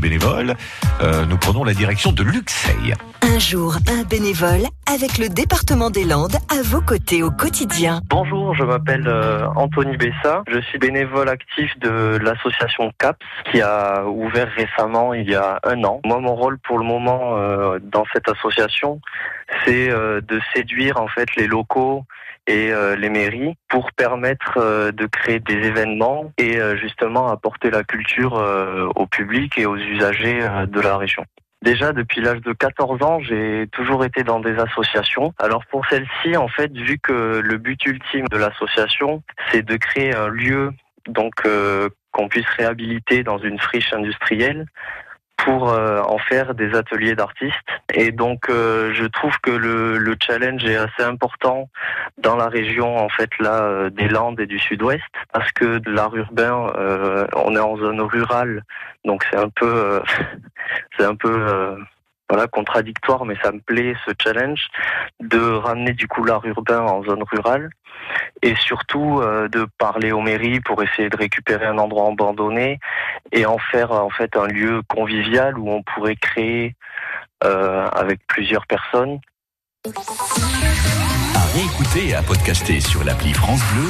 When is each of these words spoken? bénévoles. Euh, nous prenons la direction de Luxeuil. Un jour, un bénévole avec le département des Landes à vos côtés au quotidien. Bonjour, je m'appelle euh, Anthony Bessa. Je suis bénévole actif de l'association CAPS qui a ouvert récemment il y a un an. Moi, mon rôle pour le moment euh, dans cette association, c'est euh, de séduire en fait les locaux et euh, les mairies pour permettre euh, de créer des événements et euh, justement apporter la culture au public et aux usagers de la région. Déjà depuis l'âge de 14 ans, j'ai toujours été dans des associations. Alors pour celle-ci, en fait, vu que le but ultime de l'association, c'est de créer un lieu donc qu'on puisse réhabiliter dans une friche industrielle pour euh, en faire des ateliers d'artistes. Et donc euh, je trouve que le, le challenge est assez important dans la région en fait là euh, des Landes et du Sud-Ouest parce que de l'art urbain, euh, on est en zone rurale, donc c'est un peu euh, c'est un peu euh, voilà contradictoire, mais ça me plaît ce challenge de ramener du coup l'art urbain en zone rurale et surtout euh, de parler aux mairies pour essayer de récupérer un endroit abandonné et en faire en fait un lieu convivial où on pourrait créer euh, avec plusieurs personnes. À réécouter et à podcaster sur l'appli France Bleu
bénévoles. 0.00 0.54
Euh, 1.00 1.24
nous 1.26 1.36
prenons 1.36 1.64
la 1.64 1.74
direction 1.74 2.12
de 2.12 2.22
Luxeuil. 2.22 2.94
Un 3.22 3.38
jour, 3.38 3.76
un 3.88 4.02
bénévole 4.02 4.66
avec 4.92 5.18
le 5.18 5.28
département 5.28 5.90
des 5.90 6.04
Landes 6.04 6.36
à 6.50 6.62
vos 6.62 6.80
côtés 6.80 7.22
au 7.22 7.30
quotidien. 7.30 8.00
Bonjour, 8.08 8.54
je 8.54 8.64
m'appelle 8.64 9.06
euh, 9.06 9.46
Anthony 9.56 9.96
Bessa. 9.96 10.42
Je 10.48 10.58
suis 10.60 10.78
bénévole 10.78 11.28
actif 11.28 11.78
de 11.78 12.18
l'association 12.18 12.90
CAPS 12.98 13.24
qui 13.50 13.60
a 13.60 14.04
ouvert 14.06 14.48
récemment 14.56 15.14
il 15.14 15.30
y 15.30 15.34
a 15.34 15.60
un 15.64 15.84
an. 15.84 16.00
Moi, 16.04 16.18
mon 16.18 16.34
rôle 16.34 16.58
pour 16.58 16.78
le 16.78 16.84
moment 16.84 17.36
euh, 17.36 17.78
dans 17.80 18.04
cette 18.12 18.28
association, 18.28 19.00
c'est 19.64 19.90
euh, 19.90 20.20
de 20.20 20.40
séduire 20.54 21.00
en 21.00 21.08
fait 21.08 21.28
les 21.36 21.46
locaux 21.46 22.04
et 22.50 22.72
euh, 22.72 22.96
les 22.96 23.10
mairies 23.10 23.54
pour 23.68 23.92
permettre 23.92 24.58
euh, 24.58 24.90
de 24.90 25.06
créer 25.06 25.38
des 25.38 25.54
événements 25.68 26.32
et 26.36 26.58
euh, 26.58 26.76
justement 26.76 27.28
apporter 27.28 27.70
la 27.70 27.84
culture 27.84 28.32
au 28.96 29.06
public 29.06 29.56
et 29.56 29.66
aux 29.66 29.76
usagers 29.76 30.40
de 30.66 30.80
la 30.80 30.96
région. 30.96 31.24
Déjà 31.62 31.92
depuis 31.92 32.20
l'âge 32.20 32.40
de 32.40 32.52
14 32.52 33.02
ans, 33.02 33.20
j'ai 33.20 33.68
toujours 33.72 34.04
été 34.04 34.24
dans 34.24 34.40
des 34.40 34.58
associations. 34.58 35.32
Alors 35.38 35.64
pour 35.66 35.86
celle-ci, 35.86 36.36
en 36.36 36.48
fait, 36.48 36.72
vu 36.72 36.98
que 36.98 37.40
le 37.44 37.58
but 37.58 37.84
ultime 37.84 38.26
de 38.28 38.36
l'association, 38.36 39.22
c'est 39.50 39.62
de 39.62 39.76
créer 39.76 40.14
un 40.14 40.28
lieu 40.28 40.72
donc 41.06 41.34
qu'on 42.12 42.28
puisse 42.28 42.48
réhabiliter 42.56 43.22
dans 43.22 43.38
une 43.38 43.58
friche 43.58 43.92
industrielle 43.92 44.66
pour 45.44 45.70
euh, 45.70 46.00
en 46.02 46.18
faire 46.18 46.54
des 46.54 46.74
ateliers 46.74 47.14
d'artistes. 47.14 47.54
Et 47.94 48.12
donc 48.12 48.48
euh, 48.48 48.92
je 48.94 49.04
trouve 49.06 49.36
que 49.42 49.50
le, 49.50 49.98
le 49.98 50.16
challenge 50.20 50.64
est 50.64 50.76
assez 50.76 51.02
important 51.02 51.68
dans 52.18 52.36
la 52.36 52.48
région 52.48 52.96
en 52.96 53.08
fait 53.08 53.30
là 53.38 53.62
euh, 53.62 53.90
des 53.90 54.08
Landes 54.08 54.40
et 54.40 54.46
du 54.46 54.58
Sud-Ouest 54.58 55.02
parce 55.32 55.50
que 55.52 55.78
de 55.78 55.90
l'art 55.90 56.14
urbain, 56.14 56.72
euh, 56.76 57.26
on 57.36 57.54
est 57.56 57.60
en 57.60 57.76
zone 57.76 58.00
rurale, 58.00 58.62
donc 59.04 59.24
c'est 59.30 59.38
un 59.38 59.48
peu 59.48 59.66
euh, 59.66 60.00
c'est 60.98 61.04
un 61.04 61.14
peu 61.14 61.32
euh, 61.32 61.76
voilà 62.28 62.46
contradictoire, 62.46 63.24
mais 63.24 63.36
ça 63.42 63.52
me 63.52 63.60
plaît 63.60 63.94
ce 64.06 64.12
challenge 64.22 64.68
de 65.20 65.40
ramener 65.40 65.92
du 65.92 66.06
coup 66.06 66.24
l'art 66.24 66.44
urbain 66.44 66.80
en 66.80 67.02
zone 67.02 67.24
rurale 67.30 67.70
et 68.42 68.54
surtout 68.56 69.20
euh, 69.20 69.48
de 69.48 69.66
parler 69.78 70.12
aux 70.12 70.20
mairies 70.20 70.60
pour 70.60 70.82
essayer 70.82 71.08
de 71.08 71.16
récupérer 71.16 71.66
un 71.66 71.78
endroit 71.78 72.08
abandonné 72.08 72.78
et 73.32 73.46
en 73.46 73.58
faire 73.58 73.92
en 73.92 74.10
fait 74.10 74.36
un 74.36 74.46
lieu 74.46 74.82
convivial 74.88 75.58
où 75.58 75.70
on 75.70 75.82
pourrait 75.82 76.16
créer 76.16 76.74
euh, 77.44 77.88
avec 77.90 78.20
plusieurs 78.26 78.66
personnes. 78.66 79.20
À 81.34 81.44
réécouter 81.54 82.08
et 82.08 82.14
à 82.14 82.22
podcaster 82.22 82.80
sur 82.80 83.02
l'appli 83.04 83.32
France 83.32 83.62
Bleu 83.72 83.88